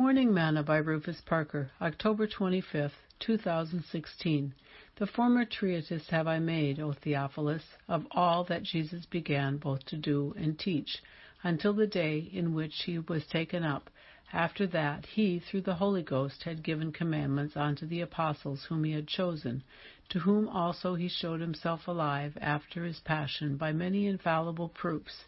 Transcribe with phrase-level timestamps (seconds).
[0.00, 4.54] Morning Manna by Rufus Parker, October 25, 2016.
[4.96, 9.98] The former treatise have I made, O Theophilus, of all that Jesus began both to
[9.98, 11.02] do and teach,
[11.42, 13.90] until the day in which he was taken up.
[14.32, 18.92] After that, he, through the Holy Ghost, had given commandments unto the apostles whom he
[18.92, 19.62] had chosen,
[20.08, 25.26] to whom also he showed himself alive after his passion by many infallible proofs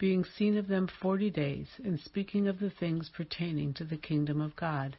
[0.00, 4.40] being seen of them forty days, and speaking of the things pertaining to the kingdom
[4.40, 4.96] of God,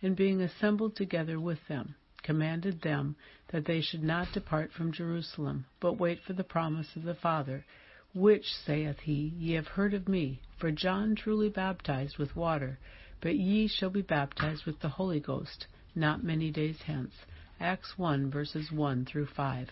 [0.00, 3.16] and being assembled together with them, commanded them
[3.48, 7.66] that they should not depart from Jerusalem, but wait for the promise of the Father,
[8.14, 10.40] which, saith he, ye have heard of me.
[10.56, 12.78] For John truly baptized with water,
[13.20, 17.12] but ye shall be baptized with the Holy Ghost not many days hence.
[17.60, 19.68] Acts 1 verses 1 through 5.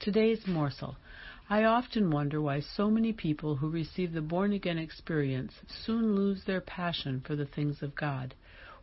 [0.00, 0.96] Today's morsel.
[1.48, 6.42] I often wonder why so many people who receive the born again experience soon lose
[6.42, 8.34] their passion for the things of God.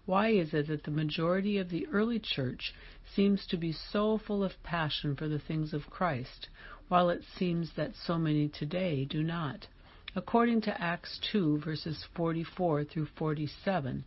[0.05, 4.45] Why is it that the majority of the early church seems to be so full
[4.45, 6.47] of passion for the things of Christ,
[6.87, 9.67] while it seems that so many today do not?
[10.15, 14.05] According to Acts 2 verses 44 through 47,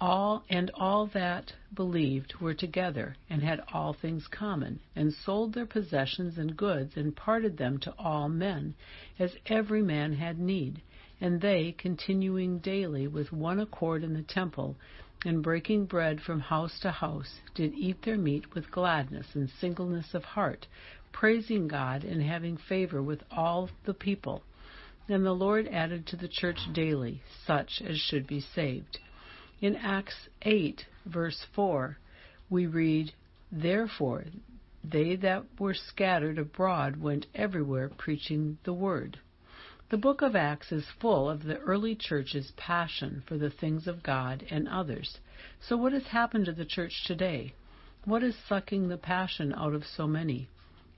[0.00, 5.66] all and all that believed were together and had all things common, and sold their
[5.66, 8.74] possessions and goods and parted them to all men,
[9.18, 10.80] as every man had need.
[11.20, 14.76] And they, continuing daily with one accord in the temple,
[15.24, 20.14] and breaking bread from house to house, did eat their meat with gladness and singleness
[20.14, 20.68] of heart,
[21.10, 24.42] praising God and having favor with all the people.
[25.08, 29.00] And the Lord added to the church daily such as should be saved.
[29.60, 31.98] In Acts 8, verse 4,
[32.48, 33.12] we read,
[33.50, 34.26] Therefore,
[34.84, 39.18] they that were scattered abroad went everywhere preaching the word.
[39.88, 44.04] The book of Acts is full of the early church's passion for the things of
[44.04, 45.18] God and others.
[45.60, 47.52] So, what has happened to the church today?
[48.04, 50.48] What is sucking the passion out of so many?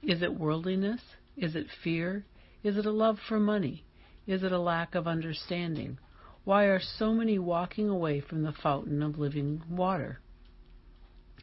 [0.03, 1.00] Is it worldliness?
[1.34, 2.26] Is it fear?
[2.62, 3.84] Is it a love for money?
[4.26, 5.99] Is it a lack of understanding?
[6.44, 10.20] Why are so many walking away from the fountain of living water?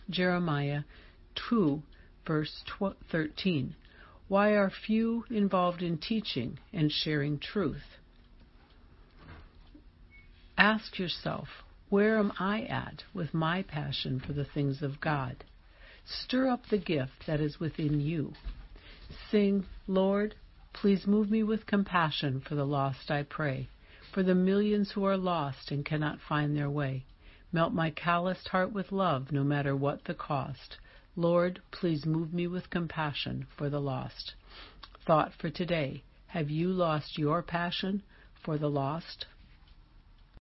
[0.10, 0.84] Jeremiah
[1.50, 1.84] 2,
[2.26, 2.64] verse
[3.12, 3.76] 13.
[4.28, 7.98] Why are few involved in teaching and sharing truth?
[10.58, 11.48] Ask yourself,
[11.90, 15.44] where am I at with my passion for the things of God?
[16.06, 18.34] Stir up the gift that is within you.
[19.30, 20.34] Sing, Lord,
[20.74, 23.70] please move me with compassion for the lost, I pray
[24.18, 27.06] for the millions who are lost and cannot find their way.
[27.52, 30.78] Melt my calloused heart with love, no matter what the cost.
[31.16, 34.34] Lord, please move me with compassion for the lost.
[35.06, 38.02] Thought for today Have you lost your passion
[38.44, 39.28] for the lost?